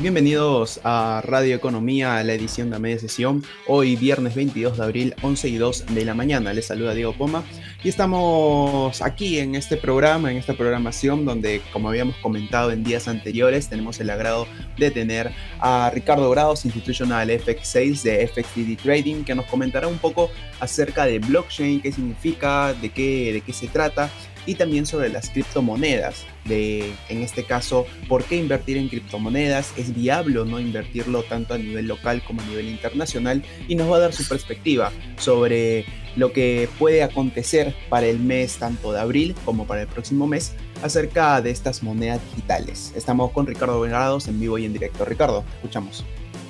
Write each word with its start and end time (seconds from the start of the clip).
Bienvenidos 0.00 0.80
a 0.82 1.22
Radio 1.24 1.54
Economía, 1.54 2.20
la 2.24 2.32
edición 2.32 2.68
de 2.68 2.80
media 2.80 2.98
sesión. 2.98 3.44
Hoy 3.68 3.94
viernes 3.94 4.34
22 4.34 4.76
de 4.76 4.82
abril, 4.82 5.14
11 5.22 5.48
y 5.48 5.56
2 5.56 5.94
de 5.94 6.04
la 6.04 6.14
mañana. 6.14 6.52
Les 6.52 6.66
saluda 6.66 6.94
Diego 6.94 7.12
Poma 7.12 7.44
y 7.84 7.90
estamos 7.90 9.00
aquí 9.02 9.38
en 9.38 9.54
este 9.54 9.76
programa, 9.76 10.32
en 10.32 10.36
esta 10.36 10.54
programación 10.54 11.24
donde, 11.24 11.62
como 11.72 11.90
habíamos 11.90 12.16
comentado 12.16 12.72
en 12.72 12.82
días 12.82 13.06
anteriores, 13.06 13.68
tenemos 13.68 14.00
el 14.00 14.10
agrado 14.10 14.48
de 14.76 14.90
tener 14.90 15.30
a 15.60 15.92
Ricardo 15.94 16.28
Grados, 16.28 16.64
Institutional 16.64 17.30
FX6 17.30 18.02
de 18.02 18.26
FXDD 18.26 18.82
Trading, 18.82 19.22
que 19.22 19.36
nos 19.36 19.46
comentará 19.46 19.86
un 19.86 19.98
poco 19.98 20.28
acerca 20.58 21.06
de 21.06 21.20
blockchain, 21.20 21.80
qué 21.80 21.92
significa, 21.92 22.74
de 22.74 22.88
qué, 22.90 23.32
de 23.32 23.42
qué 23.42 23.52
se 23.52 23.68
trata 23.68 24.10
y 24.46 24.54
también 24.54 24.86
sobre 24.86 25.08
las 25.08 25.30
criptomonedas, 25.30 26.24
de 26.44 26.92
en 27.08 27.22
este 27.22 27.44
caso, 27.44 27.86
por 28.08 28.24
qué 28.24 28.36
invertir 28.36 28.76
en 28.76 28.88
criptomonedas, 28.88 29.72
es 29.76 29.94
viable 29.94 30.38
o 30.38 30.44
no 30.44 30.60
invertirlo 30.60 31.22
tanto 31.22 31.54
a 31.54 31.58
nivel 31.58 31.86
local 31.86 32.22
como 32.26 32.42
a 32.42 32.44
nivel 32.46 32.68
internacional 32.68 33.42
y 33.68 33.74
nos 33.74 33.90
va 33.90 33.96
a 33.96 34.00
dar 34.00 34.12
su 34.12 34.26
perspectiva 34.28 34.92
sobre 35.16 35.86
lo 36.16 36.32
que 36.32 36.68
puede 36.78 37.02
acontecer 37.02 37.74
para 37.88 38.06
el 38.06 38.20
mes 38.20 38.56
tanto 38.58 38.92
de 38.92 39.00
abril 39.00 39.34
como 39.44 39.66
para 39.66 39.82
el 39.82 39.88
próximo 39.88 40.26
mes 40.26 40.52
acerca 40.82 41.40
de 41.40 41.50
estas 41.50 41.82
monedas 41.82 42.20
digitales. 42.30 42.92
Estamos 42.94 43.32
con 43.32 43.46
Ricardo 43.46 43.80
Venerados 43.80 44.28
en 44.28 44.38
vivo 44.38 44.58
y 44.58 44.64
en 44.64 44.72
directo. 44.72 45.04
Ricardo, 45.04 45.44
escuchamos. 45.56 46.04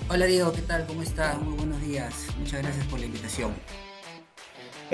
Hola 0.09 0.27
Diego, 0.27 0.53
¿qué 0.53 0.63
tal? 0.63 0.85
¿Cómo 0.87 1.03
estás? 1.03 1.41
Muy 1.41 1.55
buenos 1.55 1.81
días. 1.81 2.27
Muchas 2.39 2.63
gracias 2.63 2.87
por 2.87 3.01
la 3.01 3.07
invitación. 3.07 3.53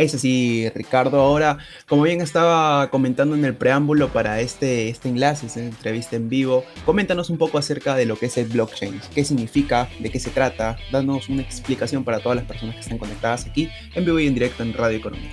Es 0.00 0.14
así, 0.14 0.66
Ricardo. 0.74 1.20
Ahora, 1.20 1.58
como 1.86 2.04
bien 2.04 2.22
estaba 2.22 2.88
comentando 2.88 3.34
en 3.34 3.44
el 3.44 3.54
preámbulo 3.54 4.08
para 4.08 4.40
este, 4.40 4.88
este 4.88 5.10
enlace, 5.10 5.44
esta 5.44 5.60
entrevista 5.60 6.16
en 6.16 6.30
vivo, 6.30 6.64
coméntanos 6.86 7.28
un 7.28 7.36
poco 7.36 7.58
acerca 7.58 7.94
de 7.94 8.06
lo 8.06 8.16
que 8.16 8.26
es 8.26 8.38
el 8.38 8.46
blockchain, 8.46 8.98
qué 9.14 9.26
significa, 9.26 9.90
de 9.98 10.08
qué 10.10 10.18
se 10.18 10.30
trata, 10.30 10.78
danos 10.90 11.28
una 11.28 11.42
explicación 11.42 12.02
para 12.02 12.20
todas 12.20 12.36
las 12.36 12.46
personas 12.46 12.76
que 12.76 12.80
están 12.80 12.96
conectadas 12.96 13.44
aquí 13.44 13.68
en 13.94 14.06
vivo 14.06 14.18
y 14.18 14.26
en 14.26 14.32
directo 14.32 14.62
en 14.62 14.72
Radio 14.72 14.96
Economía. 14.96 15.32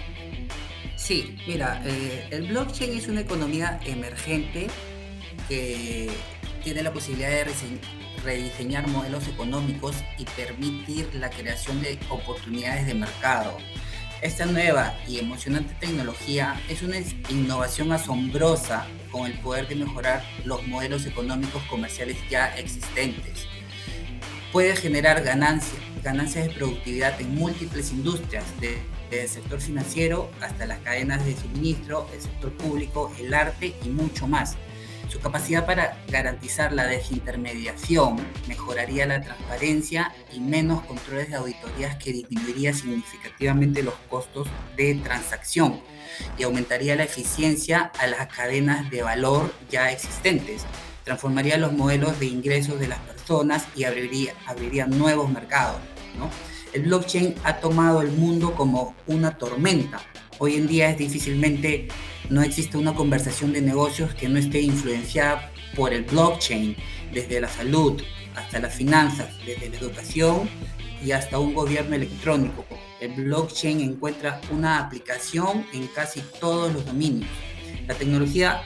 Sí, 0.98 1.38
mira, 1.48 1.82
eh, 1.86 2.28
el 2.32 2.48
blockchain 2.48 2.98
es 2.98 3.08
una 3.08 3.22
economía 3.22 3.80
emergente 3.86 4.68
que 5.48 6.10
tiene 6.62 6.84
la 6.84 6.92
posibilidad 6.92 7.30
de 7.30 7.46
rediseñar 8.22 8.86
modelos 8.90 9.30
económicos 9.30 9.96
y 10.18 10.26
permitir 10.26 11.08
la 11.14 11.30
creación 11.30 11.82
de 11.82 11.98
oportunidades 12.10 12.86
de 12.86 12.96
mercado 12.96 13.58
esta 14.22 14.46
nueva 14.46 14.96
y 15.08 15.20
emocionante 15.20 15.76
tecnología 15.80 16.60
es 16.70 16.82
una 16.82 16.98
innovación 17.30 17.92
asombrosa 17.92 18.88
con 19.12 19.28
el 19.28 19.38
poder 19.40 19.68
de 19.68 19.76
mejorar 19.76 20.24
los 20.44 20.66
modelos 20.68 21.06
económicos 21.06 21.62
comerciales 21.64 22.18
ya 22.30 22.48
existentes. 22.58 23.48
Puede 24.52 24.76
generar 24.76 25.24
ganancias, 25.24 25.80
ganancias 26.04 26.48
de 26.48 26.54
productividad 26.54 27.20
en 27.22 27.36
múltiples 27.36 27.92
industrias, 27.92 28.46
desde 28.60 29.24
el 29.24 29.30
sector 29.30 29.62
financiero 29.62 30.32
hasta 30.42 30.66
las 30.66 30.80
cadenas 30.80 31.24
de 31.26 31.36
suministro, 31.36 32.10
el 32.14 32.22
sector 32.22 32.52
público, 32.54 33.12
el 33.20 33.34
arte 33.34 33.76
y 33.86 33.90
mucho 33.90 34.28
más 34.28 34.58
su 35.10 35.20
capacidad 35.20 35.66
para 35.66 35.98
garantizar 36.10 36.74
la 36.74 36.86
desintermediación 36.86 38.18
mejoraría 38.48 39.06
la 39.06 39.22
transparencia 39.22 40.14
y 40.34 40.40
menos 40.40 40.84
controles 40.86 41.30
de 41.30 41.36
auditorías 41.36 41.96
que 41.98 42.14
disminuiría 42.14 42.74
significativamente 42.74 43.84
los 43.84 43.94
costos 44.10 44.48
de 44.76 44.96
transacción 44.96 45.82
y 46.38 46.44
aumentaría 46.44 46.96
la 46.96 47.04
eficiencia 47.04 47.92
a 48.00 48.08
las 48.08 48.28
cadenas 48.28 48.90
de 48.90 49.04
valor 49.04 49.54
ya 49.70 49.92
existentes. 49.92 50.66
Transformaría 51.04 51.58
los 51.58 51.72
modelos 51.72 52.20
de 52.20 52.26
ingresos 52.26 52.80
de 52.80 52.88
las 52.88 53.00
personas 53.00 53.66
y 53.76 53.86
abriría, 53.86 54.34
abriría 54.46 54.88
nuevos 54.88 55.30
mercados. 55.30 55.78
El 56.74 56.84
blockchain 56.84 57.36
ha 57.44 57.58
tomado 57.58 58.02
el 58.02 58.12
mundo 58.12 58.54
como 58.56 58.96
una 59.08 59.38
tormenta. 59.38 60.02
Hoy 60.40 60.56
en 60.56 60.68
día 60.68 60.92
es 60.92 60.98
difícilmente 61.00 61.88
no 62.30 62.44
existe 62.44 62.78
una 62.78 62.94
conversación 62.94 63.54
de 63.54 63.62
negocios 63.62 64.14
que 64.14 64.30
no 64.30 64.38
esté 64.38 64.62
influenciada 64.62 65.52
por 65.76 65.94
el 65.94 66.04
blockchain, 66.04 66.76
desde 67.12 67.40
la 67.40 67.48
salud 67.48 68.02
hasta 68.36 68.60
las 68.60 68.76
finanzas, 68.76 69.30
desde 69.46 69.70
la 69.70 69.78
educación 69.78 70.50
y 71.04 71.12
hasta 71.12 71.40
un 71.40 71.54
gobierno 71.54 71.96
electrónico. 71.96 72.66
El 73.00 73.14
blockchain 73.14 73.80
encuentra 73.82 74.42
una 74.52 74.80
aplicación 74.80 75.66
en 75.74 75.88
casi 75.88 76.22
todos 76.40 76.72
los 76.74 76.86
dominios. 76.86 77.30
La 77.88 77.96
tecnología, 77.96 78.62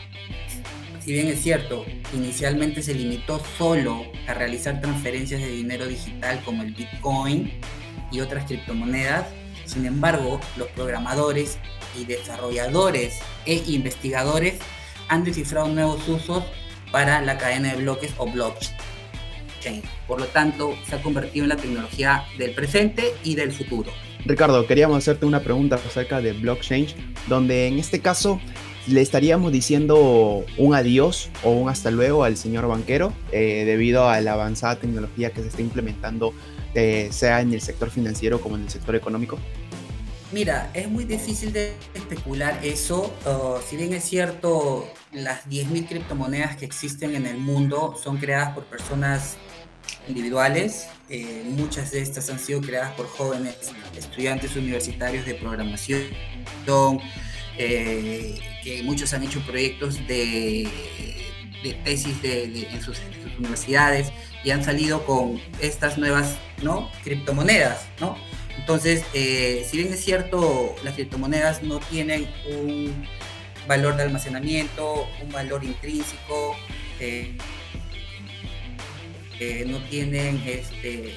si 1.00 1.14
bien 1.14 1.28
es 1.28 1.42
cierto, 1.42 1.86
inicialmente 2.14 2.82
se 2.82 2.96
limitó 2.96 3.42
solo 3.58 4.03
a 4.28 4.34
realizar 4.34 4.82
transferencias 4.82 5.40
de 5.40 5.50
dinero 5.50 5.88
digital 5.88 6.42
como 6.44 6.64
el 6.64 6.74
Bitcoin 6.74 7.52
y 8.12 8.20
otras 8.20 8.46
criptomonedas, 8.46 9.28
sin 9.72 9.86
embargo, 9.86 10.40
los 10.58 10.68
programadores 10.70 11.58
y 12.00 12.06
desarrolladores 12.06 13.20
e 13.46 13.64
investigadores 13.68 14.59
han 15.08 15.24
descifrado 15.24 15.68
nuevos 15.68 16.08
usos 16.08 16.44
para 16.92 17.22
la 17.22 17.38
cadena 17.38 17.74
de 17.74 17.82
bloques 17.82 18.12
o 18.18 18.30
blockchain. 18.30 19.82
Por 20.08 20.20
lo 20.20 20.26
tanto, 20.28 20.76
se 20.88 20.96
ha 20.96 21.02
convertido 21.02 21.46
en 21.46 21.50
la 21.50 21.56
tecnología 21.56 22.24
del 22.38 22.52
presente 22.52 23.14
y 23.24 23.36
del 23.36 23.52
futuro. 23.52 23.92
Ricardo, 24.26 24.68
queríamos 24.68 24.98
hacerte 24.98 25.26
una 25.26 25.40
pregunta 25.40 25.76
acerca 25.76 26.22
de 26.22 26.34
blockchain, 26.34 26.88
donde 27.28 27.68
en 27.68 27.80
este 27.80 28.00
caso 28.00 28.40
le 28.88 29.02
estaríamos 29.02 29.52
diciendo 29.52 30.44
un 30.58 30.76
adiós 30.76 31.30
o 31.44 31.52
un 31.52 31.70
hasta 31.70 31.92
luego 31.92 32.24
al 32.24 32.36
señor 32.36 32.68
banquero 32.68 33.14
eh, 33.32 33.64
debido 33.66 34.09
a 34.09 34.20
la 34.22 34.34
avanzada 34.34 34.78
tecnología 34.78 35.32
que 35.32 35.42
se 35.42 35.48
está 35.48 35.62
implementando, 35.62 36.34
eh, 36.74 37.09
sea 37.12 37.42
en 37.42 37.54
el 37.54 37.62
sector 37.62 37.90
financiero 37.90 38.42
como 38.42 38.56
en 38.56 38.64
el 38.64 38.70
sector 38.70 38.96
económico. 38.96 39.38
Mira, 40.32 40.72
es 40.74 40.88
muy 40.90 41.04
difícil 41.04 41.52
de 41.52 41.74
especular 41.94 42.58
eso. 42.64 43.14
Uh, 43.26 43.62
si 43.68 43.76
bien 43.76 43.92
es 43.92 44.06
cierto, 44.06 44.88
las 45.12 45.46
10.000 45.50 45.90
criptomonedas 45.90 46.56
que 46.56 46.64
existen 46.64 47.16
en 47.16 47.26
el 47.26 47.38
mundo 47.38 47.96
son 48.02 48.18
creadas 48.18 48.54
por 48.54 48.64
personas 48.64 49.36
individuales. 50.08 50.88
Eh, 51.09 51.44
muchas 51.46 51.92
de 51.92 52.02
estas 52.02 52.30
han 52.30 52.40
sido 52.40 52.62
creadas 52.62 52.94
por 52.94 53.08
jóvenes 53.08 53.74
estudiantes 53.98 54.56
universitarios 54.56 55.26
de 55.26 55.36
programación, 55.36 56.02
eh, 57.58 58.40
que 58.64 58.84
muchos 58.84 59.14
han 59.14 59.24
hecho 59.24 59.42
proyectos 59.42 59.96
de, 60.08 60.70
tesis 61.84 62.16
en, 62.24 62.82
sus, 62.82 62.98
universidades 63.41 64.12
y 64.44 64.52
han 64.52 64.63
salido 64.63 65.06
con 65.06 65.40
estas 65.62 65.97
nuevas 65.97 66.38
¿no? 66.62 66.90
criptomonedas, 67.03 67.88
¿no? 68.00 68.18
Entonces, 68.57 69.03
eh, 69.13 69.66
si 69.69 69.78
bien 69.78 69.94
es 69.94 70.03
cierto, 70.03 70.75
las 70.84 70.94
criptomonedas 70.94 71.63
no 71.63 71.79
tienen 71.79 72.28
un 72.50 73.07
valor 73.68 73.96
de 73.96 74.03
almacenamiento, 74.03 75.07
un 75.24 75.31
valor 75.31 75.63
intrínseco, 75.63 76.56
eh, 77.00 77.38
eh, 79.40 79.66
no 79.68 79.79
tienen, 79.85 80.41
este, 80.46 81.16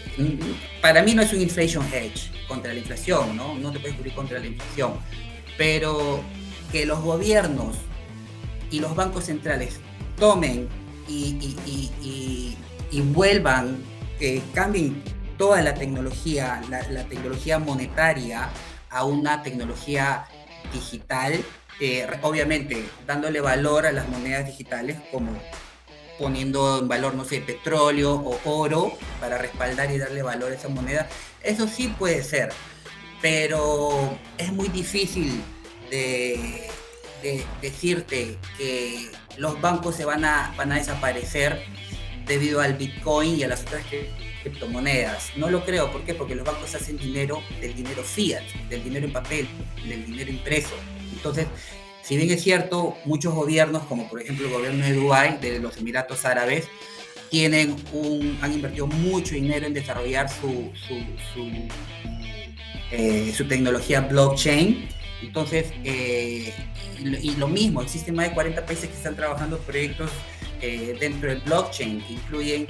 para 0.80 1.02
mí 1.02 1.14
no 1.14 1.22
es 1.22 1.32
un 1.32 1.42
inflation 1.42 1.84
hedge 1.92 2.30
contra 2.48 2.72
la 2.72 2.78
inflación, 2.78 3.36
¿no? 3.36 3.58
No 3.58 3.70
te 3.70 3.78
puedes 3.78 3.96
cubrir 3.96 4.14
contra 4.14 4.38
la 4.38 4.46
inflación, 4.46 4.94
pero 5.58 6.22
que 6.72 6.86
los 6.86 7.02
gobiernos 7.02 7.76
y 8.70 8.80
los 8.80 8.96
bancos 8.96 9.24
centrales 9.24 9.78
tomen 10.18 10.68
y, 11.08 12.56
vuelvan, 13.12 13.82
cambien 14.54 15.02
toda 15.36 15.62
la 15.62 15.74
tecnología, 15.74 16.62
la, 16.68 17.04
tecnología 17.04 17.58
monetaria 17.58 18.48
a 18.90 19.04
una 19.04 19.42
tecnología 19.42 20.26
digital, 20.72 21.44
obviamente 22.22 22.84
dándole 23.06 23.40
valor 23.40 23.86
a 23.86 23.92
las 23.92 24.08
monedas 24.08 24.46
digitales 24.46 24.96
como 25.10 25.32
poniendo 26.18 26.78
en 26.78 26.88
valor, 26.88 27.14
no 27.14 27.24
sé, 27.24 27.40
petróleo 27.40 28.14
o 28.14 28.38
oro 28.44 28.92
para 29.20 29.38
respaldar 29.38 29.90
y 29.90 29.98
darle 29.98 30.22
valor 30.22 30.52
a 30.52 30.54
esa 30.54 30.68
moneda. 30.68 31.08
Eso 31.42 31.66
sí 31.66 31.88
puede 31.98 32.22
ser, 32.22 32.50
pero 33.20 34.16
es 34.38 34.52
muy 34.52 34.68
difícil 34.68 35.42
de, 35.90 36.68
decirte 37.60 38.38
que 38.58 39.10
los 39.36 39.60
bancos 39.60 39.96
se 39.96 40.04
van 40.04 40.24
a, 40.24 40.54
van 40.56 40.72
a 40.72 40.76
desaparecer 40.76 41.62
debido 42.26 42.60
al 42.60 42.74
Bitcoin 42.74 43.38
y 43.38 43.42
a 43.42 43.48
las 43.48 43.62
otras 43.62 43.84
criptomonedas. 44.42 45.32
No 45.36 45.50
lo 45.50 45.64
creo, 45.64 45.90
¿por 45.90 46.04
qué? 46.04 46.14
Porque 46.14 46.34
los 46.34 46.46
bancos 46.46 46.74
hacen 46.74 46.96
dinero 46.96 47.42
del 47.60 47.74
dinero 47.74 48.02
fiat, 48.02 48.42
del 48.68 48.84
dinero 48.84 49.06
en 49.06 49.12
papel, 49.12 49.48
del 49.86 50.06
dinero 50.06 50.30
impreso. 50.30 50.74
Entonces, 51.12 51.46
si 52.02 52.16
bien 52.16 52.30
es 52.30 52.42
cierto, 52.42 52.96
muchos 53.04 53.34
gobiernos, 53.34 53.84
como 53.84 54.08
por 54.08 54.20
ejemplo 54.20 54.46
el 54.46 54.52
gobierno 54.52 54.84
de 54.84 54.92
Dubái, 54.92 55.38
de 55.38 55.58
los 55.58 55.76
Emiratos 55.76 56.24
Árabes, 56.24 56.68
tienen 57.30 57.76
un, 57.92 58.38
han 58.42 58.52
invertido 58.52 58.86
mucho 58.86 59.34
dinero 59.34 59.66
en 59.66 59.74
desarrollar 59.74 60.28
su, 60.28 60.70
su, 60.86 61.44
eh, 62.92 63.34
tecnología 63.48 64.02
blockchain. 64.02 64.88
Entonces, 65.22 65.72
eh, 65.82 66.52
y, 67.00 67.34
lo 67.36 67.48
mismo, 67.48 67.82
existen 67.82 68.14
más 68.14 68.28
de 68.28 68.34
40 68.34 68.66
países 68.66 68.88
que 68.88 68.96
están 68.96 69.16
trabajando 69.16 69.58
proyectos 69.58 70.10
dentro 70.98 71.28
del 71.28 71.40
blockchain, 71.40 72.00
que 72.06 72.12
incluyen 72.14 72.66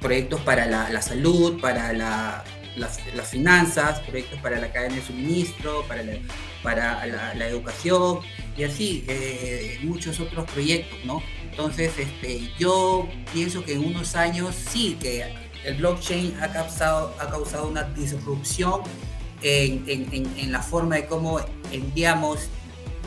proyectos 0.00 0.40
para 0.40 0.66
la, 0.66 1.02
salud, 1.02 1.60
para 1.60 1.92
las, 1.92 3.30
finanzas, 3.30 4.00
proyectos 4.00 4.38
para 4.40 4.58
la 4.58 4.72
cadena 4.72 4.96
de 4.96 5.02
suministro, 5.02 5.84
para 5.86 6.02
la, 6.02 6.14
para 6.62 7.06
la, 7.06 7.46
educación 7.46 8.20
y 8.56 8.64
así 8.64 9.06
muchos 9.82 10.18
otros 10.18 10.50
proyectos, 10.50 10.98
¿no? 11.04 11.22
Entonces, 11.50 11.92
este, 11.98 12.50
yo 12.58 13.08
pienso 13.32 13.64
que 13.64 13.74
en 13.74 13.84
unos 13.84 14.14
años 14.14 14.54
sí 14.54 14.96
que 15.00 15.24
el 15.64 15.74
blockchain 15.74 16.36
ha 16.40 16.52
causado, 16.52 17.14
ha 17.18 17.28
causado 17.28 17.68
una 17.68 17.82
disrupción 17.82 18.82
en, 19.42 20.52
la 20.52 20.62
forma 20.62 20.96
de 20.96 21.06
cómo 21.06 21.40
enviamos 21.72 22.48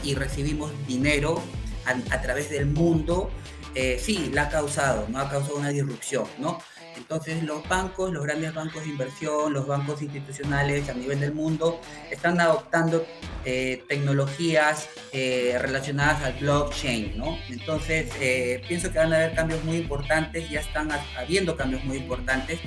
y 0.04 0.16
recibimos 0.16 0.72
dinero 0.88 1.42
a, 1.86 2.22
través 2.22 2.50
del 2.50 2.68
mundo. 2.68 3.30
Eh, 3.76 4.00
sí, 4.02 4.30
la 4.34 4.44
ha 4.44 4.50
causado, 4.50 5.08
¿no? 5.10 5.20
Ha 5.20 5.30
causado 5.30 5.56
una 5.56 5.70
disrupción, 5.70 6.26
¿no? 6.38 6.60
Entonces 6.98 7.44
los 7.44 7.68
bancos, 7.68 8.12
los 8.12 8.24
grandes 8.24 8.54
bancos 8.54 8.84
de 8.84 8.90
inversión, 8.90 9.54
los 9.54 9.68
bancos 9.68 10.02
institucionales 10.02 10.90
a 10.90 10.94
nivel 10.94 11.20
del 11.20 11.34
mundo 11.34 11.80
están 12.12 12.40
adoptando 12.40 13.06
eh, 13.46 13.84
tecnologías 13.88 14.90
eh, 15.12 15.58
relacionadas 15.60 16.24
al 16.24 16.34
blockchain, 16.34 17.18
¿no? 17.18 17.38
Entonces 17.50 18.10
eh, 18.20 18.62
pienso 18.68 18.92
que 18.92 19.00
van 19.00 19.14
a 19.14 19.18
haber 19.18 19.36
cambios 19.36 19.64
muy 19.64 19.78
importantes, 19.78 20.50
ya 20.50 20.62
están 20.62 20.90
habiendo 21.18 21.58
cambios 21.58 21.84
muy 21.84 21.98
importantes, 21.98 22.60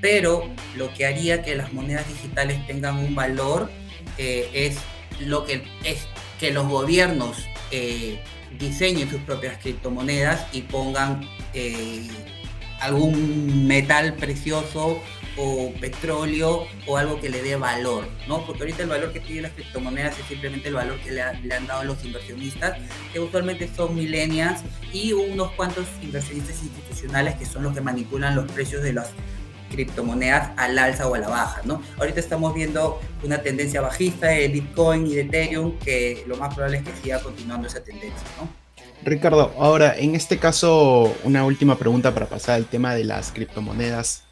pero 0.00 0.48
lo 0.76 0.92
que 0.94 1.06
haría 1.06 1.42
que 1.42 1.54
las 1.54 1.72
monedas 1.72 2.08
digitales 2.08 2.66
tengan 2.66 2.98
un 2.98 3.14
valor 3.14 3.70
es 4.18 4.76
lo 5.20 5.44
que 5.44 5.62
es 5.84 6.06
que 6.38 6.50
los 6.50 6.68
gobiernos 6.68 7.46
diseñen 8.58 9.08
sus 9.08 9.20
propias 9.22 9.58
criptomonedas 9.58 10.46
y 10.52 10.62
pongan 10.62 11.26
algún 12.82 13.66
metal 13.66 14.14
precioso 14.14 15.00
o 15.36 15.72
petróleo 15.80 16.66
o 16.86 16.96
algo 16.98 17.20
que 17.20 17.30
le 17.30 17.42
dé 17.42 17.56
valor, 17.56 18.06
¿no? 18.28 18.44
Porque 18.44 18.62
ahorita 18.62 18.82
el 18.82 18.88
valor 18.88 19.12
que 19.12 19.20
tienen 19.20 19.44
las 19.44 19.52
criptomonedas 19.52 20.18
es 20.18 20.26
simplemente 20.26 20.68
el 20.68 20.74
valor 20.74 20.98
que 21.00 21.12
le, 21.12 21.22
han 21.22 21.66
dado 21.66 21.84
los 21.84 22.04
inversionistas, 22.04 22.78
que 23.12 23.20
usualmente 23.20 23.68
son 23.74 23.94
millennials 23.94 24.60
y 24.92 25.12
unos 25.12 25.52
cuantos 25.52 25.86
inversionistas 26.02 26.62
institucionales 26.62 27.36
que 27.36 27.46
son 27.46 27.62
los 27.62 27.72
que 27.72 27.80
manipulan 27.80 28.34
los 28.34 28.50
precios 28.50 28.82
de 28.82 28.92
las 28.92 29.10
criptomonedas 29.70 30.50
al 30.58 30.78
alza 30.78 31.08
o 31.08 31.14
a 31.14 31.18
la 31.18 31.28
baja, 31.28 31.62
¿no? 31.64 31.82
Ahorita 31.98 32.20
estamos 32.20 32.52
viendo 32.52 33.00
una 33.22 33.38
tendencia 33.38 33.80
bajista 33.80 34.26
de 34.26 34.48
Bitcoin 34.48 35.06
y 35.06 35.14
de 35.14 35.22
Ethereum 35.22 35.78
que 35.78 36.24
lo 36.26 36.36
más 36.36 36.54
probable 36.54 36.78
es 36.78 36.84
que 36.84 36.92
siga 37.02 37.20
continuando 37.22 37.68
esa 37.68 37.82
tendencia, 37.82 38.26
¿no? 38.38 38.61
Ricardo, 39.04 39.52
ahora 39.58 39.96
en 39.98 40.14
este 40.14 40.38
caso, 40.38 41.14
una 41.24 41.44
última 41.44 41.76
pregunta 41.76 42.14
para 42.14 42.26
pasar 42.26 42.54
al 42.54 42.66
tema 42.66 42.94
de 42.94 43.04
las 43.04 43.32
criptomonedas 43.32 44.22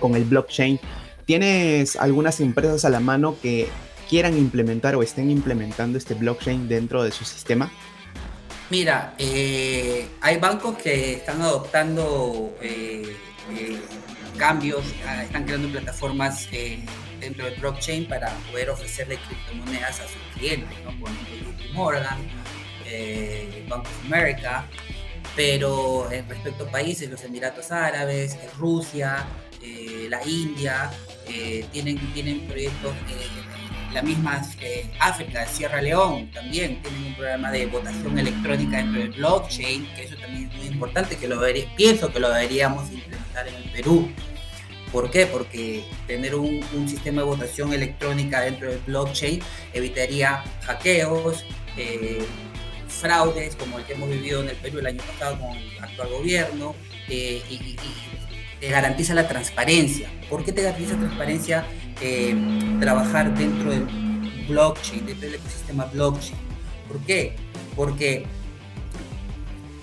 con 0.00 0.14
el 0.14 0.24
blockchain. 0.24 0.80
¿Tienes 1.26 1.96
algunas 1.96 2.40
empresas 2.40 2.84
a 2.84 2.90
la 2.90 3.00
mano 3.00 3.36
que 3.42 3.68
quieran 4.08 4.36
implementar 4.36 4.96
o 4.96 5.02
estén 5.02 5.30
implementando 5.30 5.98
este 5.98 6.14
blockchain 6.14 6.68
dentro 6.68 7.02
de 7.04 7.12
su 7.12 7.24
sistema? 7.24 7.70
Mira, 8.70 9.14
eh, 9.18 10.08
hay 10.22 10.38
bancos 10.38 10.78
que 10.78 11.14
están 11.14 11.42
adoptando 11.42 12.56
eh, 12.62 13.14
eh, 13.54 13.78
cambios, 14.38 14.84
ah, 15.06 15.22
están 15.22 15.44
creando 15.44 15.68
plataformas 15.68 16.48
dentro 17.20 17.44
del 17.44 17.60
blockchain 17.60 18.08
para 18.08 18.30
poder 18.50 18.70
ofrecerle 18.70 19.18
criptomonedas 19.28 20.00
a 20.00 20.04
sus 20.04 20.22
clientes, 20.34 20.78
¿no? 20.84 20.98
Por 20.98 21.10
Morgan, 21.74 22.18
eh, 22.92 23.64
Bank 23.68 23.82
of 23.82 24.04
America, 24.06 24.66
pero 25.34 26.10
en 26.12 26.28
respecto 26.28 26.64
a 26.64 26.70
países, 26.70 27.10
los 27.10 27.22
Emiratos 27.24 27.70
Árabes, 27.70 28.36
Rusia, 28.58 29.24
eh, 29.62 30.06
la 30.10 30.20
India, 30.26 30.90
eh, 31.28 31.64
tienen, 31.72 31.98
tienen 32.12 32.40
proyectos, 32.46 32.92
la 33.92 34.02
misma 34.02 34.42
África, 35.00 35.46
Sierra 35.46 35.82
León 35.82 36.30
también 36.32 36.80
tienen 36.80 37.08
un 37.08 37.14
programa 37.14 37.50
de 37.50 37.66
votación 37.66 38.18
electrónica 38.18 38.78
dentro 38.78 39.00
del 39.00 39.10
blockchain, 39.10 39.86
que 39.94 40.04
eso 40.04 40.16
también 40.16 40.50
es 40.50 40.56
muy 40.56 40.66
importante, 40.66 41.16
que 41.16 41.28
lo 41.28 41.40
pienso 41.76 42.12
que 42.12 42.18
lo 42.18 42.30
deberíamos 42.30 42.90
implementar 42.90 43.48
en 43.48 43.54
el 43.54 43.70
Perú. 43.70 44.10
¿Por 44.90 45.10
qué? 45.10 45.26
Porque 45.26 45.84
tener 46.06 46.34
un, 46.34 46.62
sistema 46.86 47.22
de 47.22 47.26
votación 47.26 47.72
electrónica 47.72 48.42
dentro 48.42 48.68
del 48.68 48.80
blockchain 48.80 49.40
evitaría 49.72 50.44
hackeos, 50.66 51.44
eh, 51.78 52.26
fraudes 52.92 53.56
como 53.56 53.78
el 53.78 53.84
que 53.84 53.94
hemos 53.94 54.08
vivido 54.08 54.42
en 54.42 54.50
el 54.50 54.56
Perú 54.56 54.78
el 54.78 54.86
año 54.86 55.02
pasado 55.02 55.38
con 55.38 55.56
el 55.56 55.78
actual 55.80 56.08
gobierno 56.10 56.74
eh, 57.08 57.42
y, 57.50 57.76
te 58.60 58.68
garantiza 58.68 59.12
la 59.14 59.26
transparencia. 59.26 60.08
¿Por 60.30 60.44
qué 60.44 60.52
te 60.52 60.62
garantiza 60.62 60.96
transparencia 60.96 61.66
eh, 62.00 62.32
trabajar 62.78 63.36
dentro 63.36 63.70
del 63.70 63.86
blockchain, 64.48 65.04
dentro 65.04 65.26
del 65.26 65.34
ecosistema 65.34 65.86
blockchain? 65.86 66.38
¿Por 66.86 67.00
qué? 67.00 67.34
Porque 67.74 68.24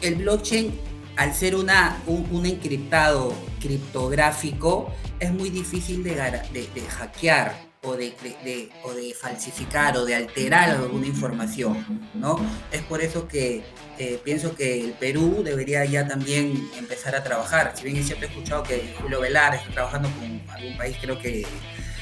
el 0.02 0.16
blockchain, 0.16 0.80
al 1.18 1.34
ser 1.34 1.56
una, 1.56 2.02
un, 2.08 2.46
encriptado 2.46 3.34
criptográfico, 3.60 4.94
es 5.20 5.34
muy 5.34 5.50
difícil 5.50 6.02
de, 6.02 6.16
de 6.16 6.82
hackear 6.88 7.69
o 7.82 7.96
de, 7.96 8.70
o 8.84 8.94
de 8.94 9.14
falsificar 9.14 9.96
o 9.98 10.06
de 10.06 10.16
alterar 10.16 10.70
alguna 10.72 11.08
información, 11.08 12.10
¿no? 12.14 12.40
Es 12.72 12.82
por 12.82 13.02
eso 13.02 13.28
que 13.28 13.64
eh, 13.98 14.20
pienso 14.24 14.56
que 14.56 14.82
el 14.82 14.92
Perú 14.94 15.42
debería 15.44 15.86
ya 15.86 16.08
también 16.08 16.70
empezar 16.78 17.16
a 17.16 17.24
trabajar. 17.24 17.74
Si 17.76 17.86
bien 17.86 17.98
es 17.98 18.08
cierto, 18.08 18.26
he 18.26 18.28
escuchado 18.28 18.64
que 18.64 18.94
Julio 19.00 19.22
Velar 19.22 19.56
está 19.56 19.72
trabajando 19.72 20.10
con 20.12 20.42
algún 20.50 20.78
país, 20.78 20.98
creo 21.00 21.18
que 21.20 21.46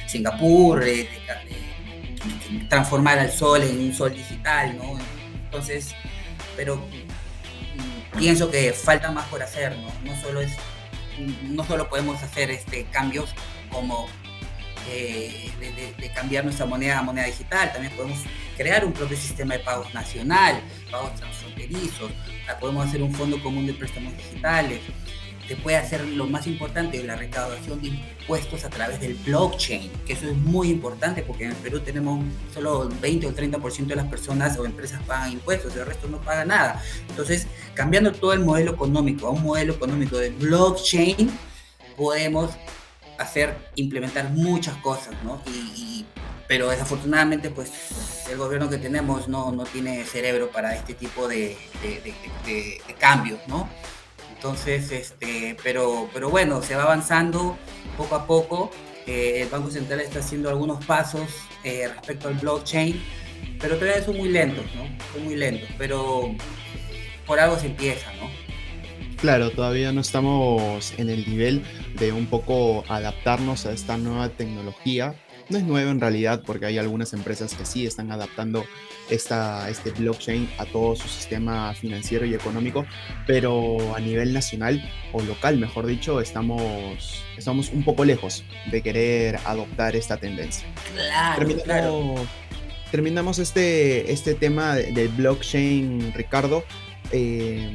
Singapur, 0.07 0.83
eh, 0.83 1.07
transformar 2.69 3.19
al 3.19 3.31
sol 3.31 3.61
en 3.61 3.79
un 3.79 3.93
sol 3.93 4.13
digital, 4.13 4.75
¿no? 4.77 4.97
Entonces, 5.45 5.93
pero 6.55 6.83
pienso 8.17 8.49
que 8.49 8.73
falta 8.73 9.11
más 9.11 9.27
por 9.27 9.43
hacer, 9.43 9.77
¿no? 9.77 9.91
No 10.03 10.21
solo 10.21 10.41
es 10.41 10.51
no 11.43 11.63
solo 11.65 11.89
podemos 11.89 12.21
hacer 12.21 12.51
este 12.51 12.85
cambios 12.85 13.33
como 13.71 14.07
eh, 14.89 15.51
de, 15.97 16.11
cambiar 16.13 16.43
nuestra 16.43 16.65
moneda 16.65 16.99
a 16.99 17.01
moneda 17.03 17.25
digital, 17.25 17.71
también 17.71 17.93
podemos 17.95 18.19
crear 18.55 18.83
un 18.83 18.91
propio 18.91 19.15
sistema 19.15 19.55
de 19.55 19.59
pagos 19.59 19.93
nacional, 19.93 20.61
pagos 20.89 21.13
transfronterizos, 21.15 22.11
podemos 22.59 22.87
hacer 22.87 23.03
un 23.03 23.13
fondo 23.13 23.41
común 23.43 23.67
de 23.67 23.73
préstamos 23.73 24.17
digitales, 24.17 24.81
se 25.47 25.55
puede 25.55 25.77
hacer 25.77 26.05
lo 26.05 26.27
más 26.27 26.45
importante, 26.45 27.01
la 27.03 27.15
recaudación 27.15 27.81
de 27.81 27.87
impuestos 27.87 28.65
a 28.65 28.69
través 28.69 28.99
del 28.99 29.13
blockchain, 29.13 29.89
que 30.05 30.13
eso 30.13 30.27
es 30.27 30.35
muy 30.35 30.69
importante 30.69 31.23
porque 31.23 31.45
en 31.45 31.51
el 31.51 31.55
Perú 31.57 31.79
tenemos 31.79 32.23
solo 32.53 32.89
20 33.01 33.27
o 33.27 33.33
30% 33.33 33.85
de 33.85 33.95
las 33.95 34.07
personas 34.07 34.57
o 34.59 34.65
empresas 34.65 35.01
pagan 35.03 35.31
impuestos, 35.31 35.73
el 35.75 35.85
resto 35.85 36.07
no 36.09 36.19
paga 36.19 36.43
nada. 36.43 36.83
Entonces, 37.09 37.47
cambiando 37.73 38.11
todo 38.11 38.33
el 38.33 38.41
modelo 38.41 38.73
económico 38.73 39.27
a 39.27 39.29
un 39.29 39.43
modelo 39.43 39.73
económico 39.73 40.17
de 40.17 40.31
blockchain, 40.31 41.31
podemos 41.95 42.51
hacer, 43.17 43.55
implementar 43.75 44.29
muchas 44.31 44.75
cosas, 44.77 45.15
¿no? 45.23 45.41
Y, 45.47 46.05
pero 46.47 46.69
desafortunadamente, 46.69 47.49
pues 47.49 47.71
el 48.29 48.37
gobierno 48.37 48.69
que 48.69 48.77
tenemos 48.77 49.27
no, 49.27 49.51
no 49.51 49.65
tiene 49.65 50.05
cerebro 50.05 50.49
para 50.49 50.75
este 50.75 50.93
tipo 50.93 51.27
de, 51.27 51.57
de, 51.81 52.95
cambios, 52.99 53.39
¿no? 53.47 53.69
Entonces, 54.33 54.91
este, 54.91 55.57
pero, 55.63 56.09
pero 56.13 56.29
bueno, 56.29 56.61
se 56.61 56.75
va 56.75 56.83
avanzando 56.83 57.57
poco 57.97 58.15
a 58.15 58.25
poco. 58.25 58.71
Eh, 59.05 59.41
el 59.41 59.49
Banco 59.49 59.69
Central 59.71 59.99
está 59.99 60.19
haciendo 60.19 60.49
algunos 60.49 60.83
pasos 60.85 61.29
eh, 61.63 61.87
respecto 61.87 62.27
al 62.27 62.35
blockchain, 62.35 63.01
pero 63.59 63.77
todavía 63.77 64.03
son 64.03 64.17
muy 64.17 64.29
lentos, 64.29 64.65
¿no? 64.75 64.83
Son 65.13 65.23
muy 65.23 65.35
lentos, 65.35 65.69
pero 65.77 66.33
por 67.25 67.39
algo 67.39 67.57
se 67.59 67.67
empieza, 67.67 68.11
¿no? 68.13 68.46
Claro, 69.17 69.49
todavía 69.49 69.91
no 69.91 70.01
estamos 70.01 70.93
en 70.97 71.09
el 71.09 71.27
nivel 71.27 71.63
de 71.97 72.11
un 72.11 72.27
poco 72.27 72.83
adaptarnos 72.87 73.65
a 73.65 73.71
esta 73.71 73.97
nueva 73.97 74.29
tecnología. 74.29 75.15
No 75.49 75.57
es 75.57 75.63
nueva 75.63 75.89
en 75.89 75.99
realidad 75.99 76.43
porque 76.45 76.67
hay 76.67 76.77
algunas 76.77 77.13
empresas 77.13 77.55
que 77.55 77.65
sí 77.65 77.87
están 77.87 78.11
adaptando 78.11 78.63
esta, 79.09 79.69
este 79.69 79.91
blockchain 79.91 80.47
a 80.59 80.65
todo 80.65 80.95
su 80.95 81.07
sistema 81.07 81.73
financiero 81.73 82.25
y 82.25 82.35
económico, 82.35 82.85
pero 83.25 83.95
a 83.95 83.99
nivel 83.99 84.33
nacional 84.33 84.87
o 85.13 85.21
local, 85.23 85.57
mejor 85.57 85.87
dicho, 85.87 86.21
estamos, 86.21 87.23
estamos 87.37 87.69
un 87.69 87.83
poco 87.83 88.05
lejos 88.05 88.43
de 88.69 88.83
querer 88.83 89.39
adoptar 89.45 89.95
esta 89.95 90.17
tendencia. 90.17 90.67
Claro, 91.63 92.13
terminamos, 92.91 93.39
este, 93.39 94.11
este 94.11 94.35
tema 94.35 94.75
del 94.75 95.07
blockchain, 95.09 96.13
Ricardo. 96.13 96.63
Eh, 97.11 97.71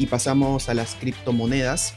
y 0.00 0.06
pasamos 0.06 0.70
a 0.70 0.74
las 0.74 0.94
criptomonedas. 0.94 1.94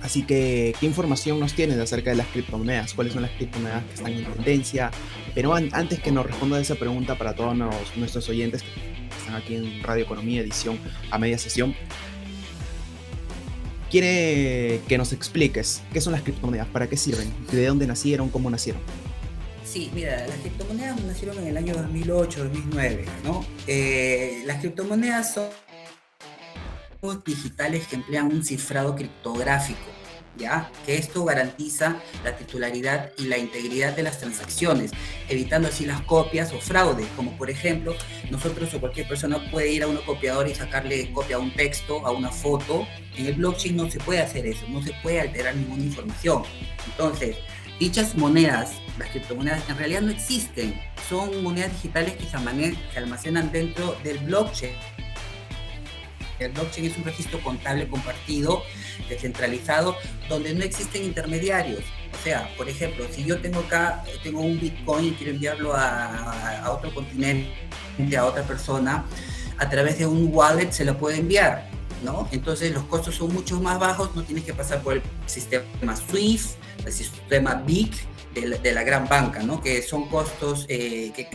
Así 0.00 0.22
que, 0.22 0.72
¿qué 0.78 0.86
información 0.86 1.40
nos 1.40 1.52
tienen 1.52 1.80
acerca 1.80 2.10
de 2.10 2.16
las 2.16 2.28
criptomonedas? 2.28 2.94
¿Cuáles 2.94 3.12
son 3.12 3.22
las 3.22 3.32
criptomonedas 3.32 3.82
que 3.86 3.94
están 3.94 4.12
en 4.12 4.24
tendencia? 4.24 4.92
Pero 5.34 5.52
antes 5.52 5.98
que 5.98 6.12
nos 6.12 6.24
responda 6.24 6.60
esa 6.60 6.76
pregunta 6.76 7.18
para 7.18 7.34
todos 7.34 7.56
nuestros 7.96 8.28
oyentes 8.28 8.62
que 8.62 8.70
están 9.18 9.34
aquí 9.34 9.56
en 9.56 9.82
Radio 9.82 10.04
Economía, 10.04 10.42
edición 10.42 10.78
a 11.10 11.18
media 11.18 11.38
sesión. 11.38 11.74
Quiere 13.90 14.80
que 14.86 14.96
nos 14.96 15.12
expliques 15.12 15.82
qué 15.92 16.00
son 16.00 16.12
las 16.12 16.22
criptomonedas, 16.22 16.68
para 16.68 16.88
qué 16.88 16.96
sirven, 16.96 17.34
de 17.50 17.66
dónde 17.66 17.88
nacieron, 17.88 18.28
cómo 18.28 18.48
nacieron. 18.48 18.80
Sí, 19.64 19.90
mira, 19.92 20.24
las 20.28 20.38
criptomonedas 20.38 21.02
nacieron 21.02 21.38
en 21.38 21.48
el 21.48 21.56
año 21.56 21.74
2008, 21.74 22.44
2009, 22.44 23.06
¿no? 23.24 23.44
Eh, 23.66 24.44
las 24.46 24.60
criptomonedas 24.60 25.34
son 25.34 25.48
digitales 27.24 27.86
que 27.86 27.96
emplean 27.96 28.26
un 28.26 28.44
cifrado 28.44 28.94
criptográfico 28.94 29.98
¿ya? 30.38 30.70
Que 30.86 30.96
esto 30.96 31.24
garantiza 31.24 31.96
la 32.24 32.36
titularidad 32.36 33.12
y 33.18 33.24
la 33.24 33.36
integridad 33.36 33.94
de 33.94 34.04
las 34.04 34.18
transacciones, 34.18 34.92
evitando 35.28 35.68
así 35.68 35.84
las 35.84 36.00
copias 36.02 36.52
o 36.52 36.60
fraudes, 36.60 37.06
como 37.16 37.36
por 37.36 37.50
ejemplo, 37.50 37.94
nosotros 38.30 38.72
o 38.74 38.80
cualquier 38.80 39.08
persona 39.08 39.50
puede 39.50 39.72
ir 39.72 39.82
a 39.82 39.88
una 39.88 40.00
copiadora 40.00 40.48
y 40.48 40.54
sacarle 40.54 41.12
copia 41.12 41.36
a 41.36 41.40
un 41.40 41.52
texto, 41.52 42.06
a 42.06 42.12
una 42.12 42.30
foto. 42.30 42.86
En 43.16 43.26
el 43.26 43.34
blockchain 43.34 43.76
no 43.76 43.90
se 43.90 43.98
puede 43.98 44.20
hacer 44.20 44.46
eso, 44.46 44.66
no 44.68 44.82
se 44.82 44.92
puede 45.02 45.20
alterar 45.20 45.56
ninguna 45.56 45.82
información. 45.82 46.44
Entonces, 46.86 47.36
dichas 47.80 48.14
monedas, 48.14 48.72
las 48.98 49.10
criptomonedas, 49.10 49.68
en 49.68 49.76
realidad 49.76 50.02
no 50.02 50.12
existen. 50.12 50.80
Son 51.08 51.42
monedas 51.42 51.72
digitales 51.72 52.14
que 52.14 52.24
se 52.24 52.98
almacenan 52.98 53.50
dentro 53.50 53.96
del 54.04 54.18
blockchain 54.18 54.72
el 56.46 56.52
blockchain 56.52 56.86
es 56.86 56.96
un 56.96 57.04
registro 57.04 57.40
contable 57.42 57.88
compartido, 57.88 58.62
descentralizado, 59.08 59.96
donde 60.28 60.54
no 60.54 60.64
existen 60.64 61.04
intermediarios. 61.04 61.80
O 62.18 62.24
sea, 62.24 62.48
por 62.56 62.68
ejemplo, 62.68 63.04
si 63.10 63.24
yo 63.24 63.40
tengo 63.40 63.60
acá, 63.60 64.04
tengo 64.22 64.40
un 64.40 64.58
Bitcoin 64.58 65.06
y 65.06 65.10
quiero 65.12 65.32
enviarlo 65.32 65.74
a, 65.74 66.70
otro 66.70 66.92
continente, 66.94 67.50
a 68.16 68.24
otra 68.24 68.42
persona, 68.42 69.04
a 69.58 69.68
través 69.68 69.98
de 69.98 70.06
un 70.06 70.30
wallet 70.32 70.70
se 70.70 70.84
lo 70.84 70.96
puede 70.96 71.18
enviar, 71.18 71.68
¿no? 72.02 72.28
Entonces 72.32 72.72
los 72.72 72.84
costos 72.84 73.16
son 73.16 73.32
mucho 73.32 73.60
más 73.60 73.78
bajos, 73.78 74.14
no 74.14 74.22
tienes 74.22 74.44
que 74.44 74.54
pasar 74.54 74.80
por 74.82 74.94
el 74.94 75.02
sistema 75.26 75.96
SWIFT, 75.96 76.56
el 76.86 76.92
sistema 76.92 77.54
BIC, 77.54 77.94
de 78.34 78.72
la, 78.72 78.82
gran 78.82 79.08
banca, 79.08 79.42
¿no? 79.42 79.60
Que 79.60 79.82
son 79.82 80.08
costos 80.08 80.64
eh, 80.68 81.12
que, 81.14 81.28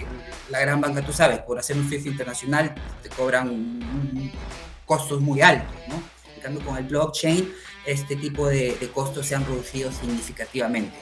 la 0.50 0.60
gran 0.60 0.80
banca, 0.80 1.02
tú 1.02 1.12
sabes, 1.12 1.40
por 1.40 1.60
hacer 1.60 1.78
un 1.78 1.88
SWIFT 1.88 2.08
internacional 2.08 2.74
te 3.02 3.10
cobran 3.10 3.50
un, 3.50 4.32
costos 4.98 5.22
muy 5.22 5.42
altos, 5.42 5.76
¿no? 5.88 5.96
En 6.36 6.42
cambio, 6.44 6.64
con 6.64 6.78
el 6.78 6.84
blockchain, 6.84 7.52
este 7.84 8.16
tipo 8.16 8.48
de, 8.48 8.78
costos 8.94 9.26
se 9.26 9.34
han 9.34 9.44
reducido 9.44 9.92
significativamente. 9.92 10.96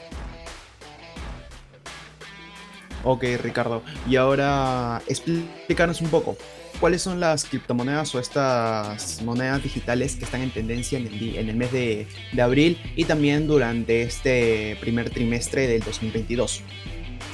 Ok, 3.03 3.24
Ricardo. 3.43 3.83
Y 4.07 4.15
ahora 4.15 5.01
explícanos 5.07 6.00
un 6.00 6.07
poco, 6.07 6.38
¿cuáles 6.79 7.01
son 7.01 7.19
las 7.19 7.43
criptomonedas 7.43 8.15
o 8.15 8.19
estas 8.19 9.21
monedas 9.24 9.62
digitales 9.62 10.15
que 10.15 10.24
están 10.24 10.41
en 10.41 10.51
tendencia 10.51 10.98
en 10.98 11.07
el, 11.07 11.36
en 11.36 11.50
el 11.50 11.55
mes 11.57 11.74
de, 11.74 12.07
de, 12.31 12.41
abril 12.41 12.79
y 12.95 13.03
también 13.03 13.45
durante 13.45 14.03
este 14.03 14.77
primer 14.79 15.10
trimestre 15.10 15.67
del 15.67 15.81
2022? 15.81 16.63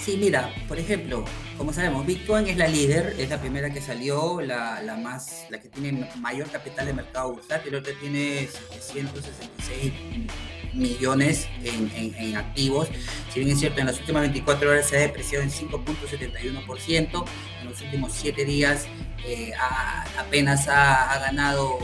Sí, 0.08 0.16
mira, 0.16 0.54
por 0.70 0.80
ejemplo, 0.80 1.26
como 1.58 1.74
sabemos, 1.74 2.06
Bitcoin 2.06 2.48
es 2.48 2.56
la 2.56 2.70
líder, 2.70 3.14
es 3.20 3.30
la 3.30 3.42
primera 3.42 3.74
que 3.74 3.82
salió, 3.82 4.40
la, 4.40 4.98
más, 5.04 5.46
la 5.50 5.60
que 5.60 5.68
tiene 5.68 6.10
mayor 6.22 6.50
capital 6.50 6.86
de 6.86 6.94
mercado 6.94 7.34
bursátil, 7.34 7.74
el 7.74 7.82
otro 7.82 7.92
tiene 8.00 8.48
766 8.80 9.92
millones 10.74 11.50
en, 11.62 11.92
en, 12.16 12.38
activos. 12.38 12.88
Si 13.34 13.42
bien 13.42 13.52
es 13.52 13.60
cierto, 13.60 13.82
en 13.82 13.88
las 13.88 14.00
últimas 14.00 14.22
24 14.22 14.70
horas 14.70 14.88
se 14.88 14.96
ha 14.96 15.02
depreciado 15.02 15.44
en 15.44 15.52
5.71%, 15.52 17.26
en 17.60 17.68
los 17.68 17.82
últimos 17.82 18.14
7 18.14 18.46
días 18.46 18.88
eh, 19.26 19.52
apenas 20.18 20.70
ha, 20.70 21.16
ha, 21.16 21.20
ganado, 21.20 21.80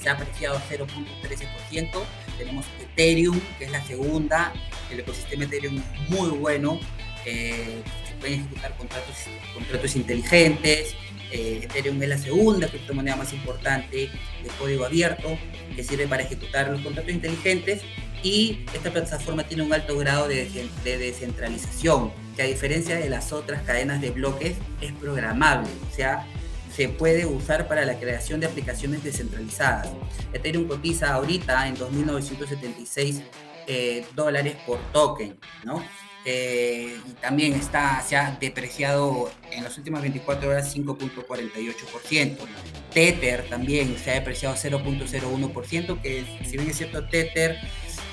se 0.00 0.08
ha 0.08 0.12
apreciado 0.12 0.58
0.13%. 0.70 1.90
Tenemos 2.38 2.64
Ethereum, 2.80 3.38
que 3.58 3.66
es 3.66 3.70
la 3.70 3.84
segunda, 3.84 4.54
el 4.90 5.00
ecosistema 5.00 5.44
Ethereum 5.44 5.76
es 5.76 6.08
muy 6.08 6.30
bueno, 6.30 6.80
eh, 7.26 7.82
pueden 8.20 8.40
ejecutar 8.40 8.76
contratos, 8.76 9.16
contratos 9.54 9.96
inteligentes. 9.96 10.94
Eh, 11.32 11.60
Ethereum 11.64 12.00
es 12.02 12.08
la 12.08 12.18
segunda 12.18 12.68
criptomoneda 12.68 13.16
más 13.16 13.32
importante 13.32 13.96
de 14.42 14.48
código 14.60 14.84
abierto 14.84 15.36
que 15.74 15.82
sirve 15.82 16.06
para 16.06 16.22
ejecutar 16.22 16.70
los 16.70 16.80
contratos 16.82 17.12
inteligentes 17.12 17.82
y 18.22 18.64
esta 18.72 18.92
plataforma 18.92 19.42
tiene 19.44 19.64
un 19.64 19.72
alto 19.72 19.96
grado 19.98 20.28
de, 20.28 20.48
de, 20.84 20.98
descentralización, 20.98 22.12
que 22.34 22.42
a 22.42 22.46
diferencia 22.46 22.96
de 22.96 23.10
las 23.10 23.32
otras 23.32 23.62
cadenas 23.62 24.00
de 24.00 24.10
bloques 24.10 24.56
es 24.80 24.92
programable, 24.92 25.68
o 25.90 25.94
sea, 25.94 26.26
se 26.74 26.88
puede 26.88 27.26
usar 27.26 27.68
para 27.68 27.84
la 27.84 27.98
creación 27.98 28.40
de 28.40 28.46
aplicaciones 28.46 29.02
descentralizadas. 29.02 29.88
Ethereum 30.32 30.66
cotiza 30.66 31.14
ahorita 31.14 31.68
en 31.68 31.76
2.976 31.76 33.22
eh, 33.66 34.04
dólares 34.14 34.56
por 34.66 34.78
token, 34.92 35.38
¿no? 35.64 35.82
Eh, 36.28 36.98
también 37.20 37.52
está, 37.52 38.02
se 38.02 38.16
ha 38.16 38.32
depreciado 38.32 39.30
en 39.52 39.62
las 39.62 39.78
últimas 39.78 40.02
24 40.02 40.50
horas 40.50 40.76
5.48%. 40.76 42.36
Tether 42.92 43.48
también 43.48 43.96
se 43.96 44.10
ha 44.10 44.14
depreciado 44.14 44.56
0.01%, 44.56 46.02
que 46.02 46.24
si 46.44 46.56
bien 46.56 46.68
es 46.68 46.78
cierto, 46.78 47.06
Tether 47.06 47.56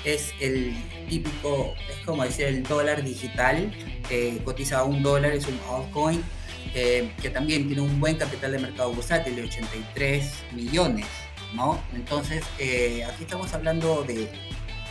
es 0.04 0.32
el 0.38 0.76
típico, 1.08 1.74
es 1.90 2.06
como 2.06 2.22
decir 2.22 2.46
el 2.46 2.62
dólar 2.62 3.02
digital, 3.02 3.72
eh, 4.08 4.38
cotiza 4.44 4.78
a 4.78 4.84
un 4.84 5.02
dólar, 5.02 5.32
es 5.32 5.48
un 5.48 5.58
altcoin, 5.68 6.22
eh, 6.72 7.10
que 7.20 7.30
también 7.30 7.66
tiene 7.66 7.82
un 7.82 7.98
buen 7.98 8.14
capital 8.14 8.52
de 8.52 8.60
mercado 8.60 8.92
bursátil 8.92 9.34
de 9.34 9.42
83 9.42 10.30
millones, 10.52 11.06
¿no? 11.52 11.82
Entonces, 11.92 12.44
aquí 12.44 13.24
estamos 13.24 13.52
hablando 13.54 14.04
de 14.04 14.30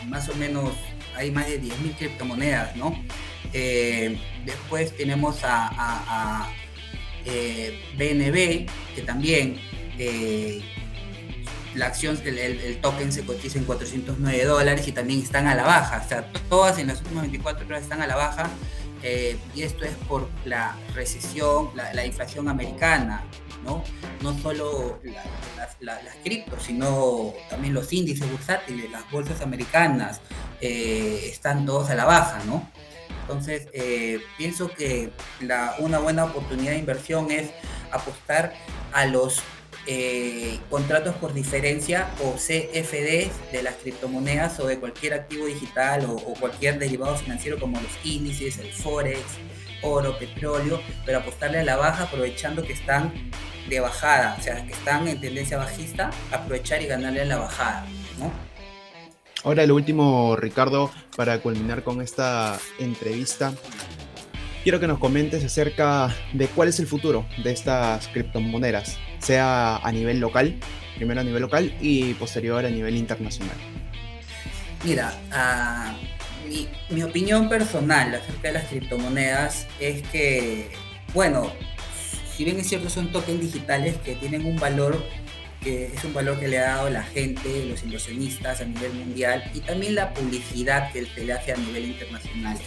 más 0.08 0.28
o 0.28 0.34
menos 0.34 0.74
hay 1.16 1.30
más 1.30 1.46
de 1.46 1.60
10.000 1.60 1.96
criptomonedas, 1.96 2.76
¿no? 2.76 2.94
Eh, 3.52 4.18
después 4.44 4.96
tenemos 4.96 5.40
a, 5.44 6.48
BNB, 7.96 8.36
eh, 8.36 8.66
que 8.94 9.02
también 9.02 9.56
eh, 9.98 10.60
la 11.74 11.86
acción, 11.86 12.20
el, 12.24 12.78
token 12.82 13.12
se 13.12 13.24
cotiza 13.24 13.58
en 13.58 13.64
409 13.64 14.44
dólares 14.44 14.86
y 14.88 14.92
también 14.92 15.20
están 15.20 15.46
a 15.46 15.54
la 15.54 15.62
baja. 15.62 16.02
O 16.04 16.08
sea, 16.08 16.32
todas 16.48 16.78
en 16.78 16.88
las 16.88 17.00
últimas 17.00 17.22
24 17.22 17.66
horas 17.66 17.82
están 17.82 18.02
a 18.02 18.06
la 18.06 18.16
baja. 18.16 18.50
y 19.54 19.62
esto 19.62 19.84
es 19.84 19.92
por 20.08 20.28
la 20.44 20.76
recesión, 20.94 21.70
la, 21.74 22.04
inflación 22.04 22.48
americana, 22.48 23.22
¿no? 23.64 23.82
Solo 24.42 25.00
las 25.80 26.14
criptos, 26.22 26.62
sino 26.62 27.34
también 27.50 27.74
los 27.74 27.92
índices 27.92 28.30
bursátiles, 28.30 28.90
las 28.90 29.10
bolsas 29.10 29.40
americanas, 29.40 30.20
eh, 30.60 31.28
están 31.30 31.66
todos 31.66 31.90
a 31.90 31.94
la 31.94 32.04
baja, 32.04 32.42
¿no? 32.46 32.70
Entonces, 33.22 33.68
eh, 33.72 34.20
pienso 34.36 34.68
que 34.68 35.10
la, 35.40 35.76
una 35.78 35.98
buena 35.98 36.24
oportunidad 36.24 36.72
de 36.72 36.78
inversión 36.78 37.30
es 37.30 37.50
apostar 37.90 38.54
a 38.92 39.06
los 39.06 39.42
eh, 39.86 40.58
contratos 40.70 41.14
por 41.16 41.34
diferencia 41.34 42.08
o 42.22 42.34
CFD 42.36 43.30
de 43.52 43.62
las 43.62 43.74
criptomonedas 43.74 44.58
o 44.60 44.66
de 44.66 44.78
cualquier 44.78 45.12
activo 45.12 45.44
digital 45.44 46.06
o, 46.08 46.16
cualquier 46.40 46.78
derivado 46.78 47.16
financiero 47.16 47.58
como 47.58 47.78
los 47.80 47.92
índices, 48.02 48.58
el 48.58 48.72
forex, 48.72 49.20
oro, 49.82 50.18
petróleo, 50.18 50.80
pero 51.04 51.18
apostarle 51.18 51.58
a 51.58 51.64
la 51.64 51.76
baja 51.76 52.04
aprovechando 52.04 52.62
que 52.62 52.72
están 52.72 53.12
de 53.68 53.80
bajada, 53.80 54.36
o 54.38 54.42
sea, 54.42 54.64
que 54.66 54.72
están 54.72 55.08
en 55.08 55.20
tendencia 55.20 55.56
bajista, 55.56 56.10
aprovechar 56.30 56.82
y 56.82 56.86
ganarle 56.86 57.22
a 57.22 57.24
la 57.24 57.36
bajada, 57.38 57.86
¿no? 58.18 58.30
Ahora 59.44 59.66
lo 59.66 59.74
último, 59.74 60.36
Ricardo, 60.36 60.90
para 61.16 61.38
culminar 61.40 61.82
con 61.82 62.00
esta 62.00 62.58
entrevista, 62.78 63.52
quiero 64.62 64.80
que 64.80 64.86
nos 64.86 64.98
comentes 64.98 65.44
acerca 65.44 66.14
de 66.32 66.46
cuál 66.48 66.68
es 66.68 66.80
el 66.80 66.86
futuro 66.86 67.26
de 67.42 67.52
estas 67.52 68.08
criptomonedas, 68.08 68.96
sea 69.18 69.76
a 69.76 69.92
nivel 69.92 70.18
local, 70.18 70.58
primero 70.96 71.20
a 71.20 71.24
nivel 71.24 71.42
local 71.42 71.74
y 71.80 72.14
posterior 72.14 72.64
a 72.64 72.70
nivel 72.70 72.96
internacional. 72.96 73.56
Mira, 74.82 75.12
ah, 75.30 75.94
mi, 76.48 76.66
mi, 76.88 77.02
opinión 77.02 77.48
personal 77.48 78.14
acerca 78.14 78.48
de 78.48 78.54
las 78.54 78.64
criptomonedas 78.64 79.66
es 79.78 80.02
que, 80.08 80.70
bueno, 81.12 81.52
si 82.36 82.44
bien 82.44 82.58
es 82.58 82.68
cierto 82.68 82.90
son 82.90 83.12
tokens 83.12 83.40
digitales 83.40 83.96
que 84.04 84.14
tienen 84.16 84.44
un 84.44 84.56
valor 84.56 85.02
que 85.64 85.86
es 85.86 86.04
un 86.04 86.12
valor 86.12 86.38
que 86.38 86.46
le 86.46 86.58
ha 86.58 86.76
dado 86.76 86.90
la 86.90 87.02
gente, 87.02 87.64
los 87.64 87.82
inversionistas 87.82 88.60
a 88.60 88.66
nivel 88.66 88.92
mundial 88.92 89.42
y 89.54 89.60
también 89.60 89.94
la 89.94 90.12
publicidad 90.12 90.92
que 90.92 91.06
se 91.06 91.24
le 91.24 91.32
hace 91.32 91.52
a 91.52 91.56
nivel 91.56 91.86
internacional, 91.86 92.58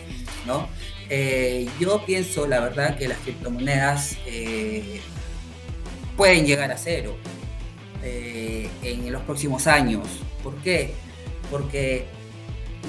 ¿no? 0.48 0.68
Eh, 1.08 1.70
yo 1.80 2.04
pienso, 2.08 2.48
la 2.48 2.60
verdad, 2.60 2.98
que 2.98 3.08
las 3.08 3.20
criptomonedas 3.20 4.18
eh, 4.26 5.00
pueden 6.18 6.48
llegar 6.48 6.72
a 6.72 6.78
cero 6.78 7.16
eh, 8.04 8.68
en 8.82 9.12
los 9.14 9.22
próximos 9.22 9.68
años. 9.68 10.08
¿Por 10.42 10.56
qué? 10.64 10.96
Porque 11.52 12.08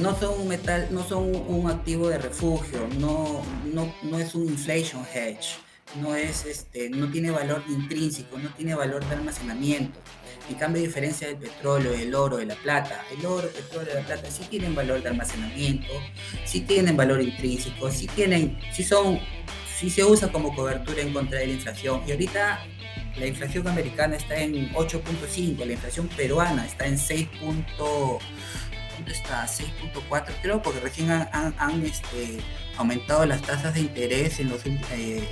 no 0.01 0.19
son 0.19 0.41
un 0.41 0.49
metal, 0.49 0.89
no 0.91 1.07
son 1.07 1.37
un 1.37 1.71
activo 1.71 2.09
de 2.09 2.17
refugio, 2.17 2.89
no, 2.99 3.43
no, 3.75 3.93
no 4.03 4.19
es 4.19 4.35
un 4.35 4.47
inflation 4.47 5.05
hedge 5.15 5.59
no 5.97 6.15
es 6.15 6.45
este, 6.45 6.91
no 6.91 7.11
tiene 7.11 7.31
valor 7.31 7.63
intrínseco, 7.69 8.39
no 8.39 8.51
tiene 8.51 8.75
valor 8.75 9.05
de 9.07 9.15
almacenamiento. 9.15 9.99
En 10.49 10.55
cambio, 10.55 10.83
a 10.83 10.87
diferencia 10.87 11.27
del 11.27 11.37
petróleo, 11.37 11.93
el 11.93 12.15
oro, 12.15 12.39
de 12.39 12.47
la 12.47 12.55
plata, 12.55 13.05
el 13.17 13.25
oro, 13.27 13.47
el 13.47 13.53
petróleo, 13.53 13.95
la 13.95 14.01
plata 14.01 14.31
sí 14.31 14.45
tienen 14.49 14.75
valor 14.75 15.03
de 15.03 15.11
almacenamiento, 15.11 15.93
sí 16.45 16.63
tienen 16.63 16.97
valor 16.97 17.21
intrínseco, 17.21 17.91
sí 17.91 18.07
tienen, 18.07 18.59
sí 18.73 18.83
son, 18.83 19.21
sí 19.79 19.91
se 19.91 20.05
usa 20.05 20.33
como 20.33 20.55
cobertura 20.55 21.03
en 21.03 21.13
contra 21.13 21.39
de 21.39 21.49
la 21.49 21.53
inflación. 21.53 22.03
Y 22.07 22.13
ahorita 22.13 22.61
la 23.19 23.27
inflación 23.27 23.67
americana 23.69 24.17
está 24.17 24.37
en 24.37 24.73
8.5, 24.73 25.65
la 25.65 25.73
inflación 25.73 26.09
peruana 26.09 26.65
está 26.65 26.87
en 26.87 26.99
6. 26.99 27.29
¿Dónde 28.99 29.13
está? 29.13 29.47
6.4 29.47 30.33
creo, 30.43 30.63
porque 30.63 30.81
recién 30.81 31.11
han, 31.11 31.85
este, 31.85 32.39
aumentado 32.77 33.27
las 33.27 33.43
tasas 33.43 33.75
de 33.75 33.81
interés 33.81 34.41
en 34.41 34.49
los 34.49 34.63
eh, 34.67 35.29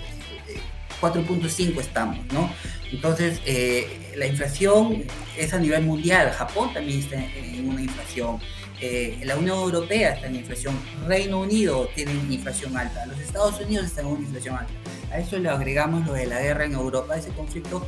4.5 1.00 1.80
estamos, 1.80 2.18
¿no? 2.32 2.50
Entonces, 2.90 3.40
eh, 3.44 4.12
la 4.16 4.26
inflación 4.26 5.04
es 5.36 5.52
a 5.52 5.58
nivel 5.58 5.82
mundial. 5.82 6.30
Japón 6.32 6.72
también 6.72 7.00
está 7.00 7.16
en 7.16 7.68
una 7.68 7.82
inflación. 7.82 8.38
Eh, 8.80 9.20
la 9.24 9.36
Unión 9.36 9.58
Europea 9.58 10.14
está 10.14 10.26
en 10.26 10.36
inflación. 10.36 10.78
Reino 11.06 11.40
Unido 11.40 11.88
tiene 11.94 12.12
inflación 12.12 12.76
alta. 12.76 13.06
Los 13.06 13.18
Estados 13.20 13.60
Unidos 13.60 13.86
están 13.86 14.06
en 14.06 14.12
una 14.12 14.22
inflación 14.22 14.56
alta. 14.56 14.72
A 15.10 15.18
eso 15.18 15.38
le 15.38 15.48
agregamos 15.48 16.06
lo 16.06 16.12
de 16.12 16.26
la 16.26 16.40
guerra 16.40 16.64
en 16.64 16.72
Europa. 16.72 17.16
Ese 17.16 17.30
conflicto 17.30 17.86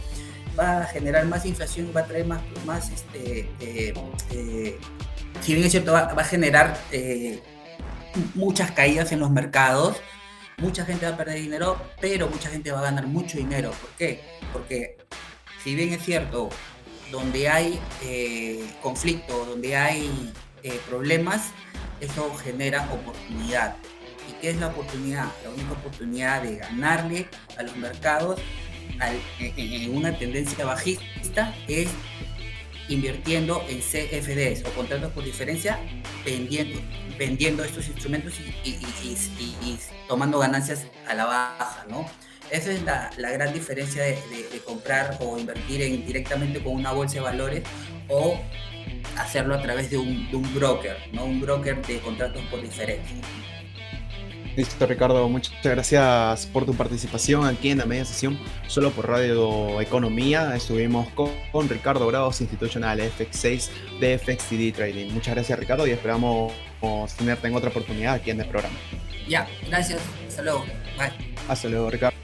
va 0.58 0.82
a 0.82 0.86
generar 0.86 1.24
más 1.26 1.46
inflación, 1.46 1.92
va 1.96 2.00
a 2.00 2.06
traer 2.06 2.26
más, 2.26 2.40
más 2.66 2.90
este, 2.90 3.48
eh, 3.60 4.78
si 5.40 5.54
bien 5.54 5.64
es 5.64 5.70
cierto, 5.70 5.92
va, 5.92 6.12
va 6.14 6.22
a 6.22 6.24
generar 6.24 6.76
muchas 8.34 8.72
caídas 8.72 9.12
en 9.12 9.20
los 9.20 9.30
mercados 9.30 9.96
mucha 10.58 10.84
gente 10.84 11.06
va 11.06 11.12
a 11.14 11.16
perder 11.16 11.40
dinero, 11.40 11.80
pero 12.00 12.28
mucha 12.28 12.50
gente 12.50 12.70
va 12.70 12.80
a 12.80 12.82
ganar 12.82 13.06
mucho 13.06 13.38
dinero. 13.38 13.70
¿Por 13.70 13.90
qué? 13.90 14.22
Porque 14.52 14.98
si 15.62 15.74
bien 15.74 15.92
es 15.92 16.02
cierto, 16.02 16.50
donde 17.10 17.48
hay 17.48 17.80
eh, 18.02 18.64
conflicto, 18.82 19.44
donde 19.46 19.76
hay 19.76 20.32
eh, 20.62 20.78
problemas, 20.88 21.50
eso 22.00 22.34
genera 22.36 22.88
oportunidad. 22.92 23.76
¿Y 24.28 24.32
qué 24.40 24.50
es 24.50 24.56
la 24.58 24.68
oportunidad? 24.68 25.26
La 25.42 25.50
única 25.50 25.72
oportunidad 25.72 26.42
de 26.42 26.56
ganarle 26.56 27.28
a 27.56 27.62
los 27.62 27.76
mercados 27.76 28.40
en 29.38 29.96
una 29.96 30.18
tendencia 30.18 30.64
bajista 30.64 31.54
es 31.68 31.88
invirtiendo 32.88 33.64
en 33.68 33.78
CFDs 33.80 34.64
o 34.66 34.70
contratos 34.74 35.12
por 35.12 35.24
diferencia, 35.24 35.78
vendiendo, 36.24 36.80
vendiendo 37.18 37.64
estos 37.64 37.88
instrumentos 37.88 38.34
y, 38.64 38.78
tomando 40.06 40.38
ganancias 40.38 40.86
a 41.06 41.14
la 41.14 41.26
baja, 41.26 41.84
¿no? 41.88 42.06
Esa 42.50 42.72
es 42.72 42.82
la, 42.82 43.10
gran 43.16 43.52
diferencia 43.52 44.02
de, 44.02 44.18
comprar 44.64 45.18
o 45.20 45.38
invertir 45.38 45.82
en, 45.82 46.06
directamente 46.06 46.62
con 46.62 46.74
una 46.74 46.92
bolsa 46.92 47.14
de 47.16 47.20
valores 47.20 47.62
o 48.08 48.38
hacerlo 49.16 49.54
a 49.54 49.62
través 49.62 49.90
de 49.90 49.98
un, 49.98 50.30
de 50.30 50.36
un 50.36 50.54
broker, 50.54 50.96
¿no? 51.12 51.24
Un 51.24 51.40
broker 51.40 51.84
de 51.86 51.98
contratos 52.00 52.42
por 52.50 52.62
diferencia. 52.62 53.16
Listo, 54.58 54.86
Ricardo, 54.86 55.28
muchas 55.28 55.54
gracias 55.62 56.46
por 56.46 56.66
tu 56.66 56.74
participación 56.74 57.46
aquí 57.46 57.70
en 57.70 57.78
la 57.78 57.86
media 57.86 58.04
sesión, 58.04 58.36
solo 58.66 58.90
por 58.90 59.06
Radio 59.06 59.80
Economía. 59.80 60.56
Estuvimos 60.56 61.06
con, 61.10 61.68
Ricardo 61.68 62.04
Grados, 62.08 62.40
Institucional 62.40 62.98
FX6 62.98 63.68
de 64.00 64.18
FXTD 64.18 64.74
Trading. 64.74 65.12
Muchas 65.12 65.36
gracias, 65.36 65.56
Ricardo, 65.60 65.86
y 65.86 65.92
esperamos 65.92 66.52
tenerte 67.16 67.48
en 67.48 67.54
otra 67.54 67.70
oportunidad 67.70 68.14
aquí 68.14 68.30
en 68.30 68.40
el 68.40 68.48
programa. 68.48 68.76
Ya, 69.28 69.46
gracias. 69.66 70.00
Hasta 70.26 70.42
luego. 70.42 70.64
Bye. 70.96 71.34
Hasta 71.48 71.68
luego, 71.68 71.90
Ricardo. 71.90 72.16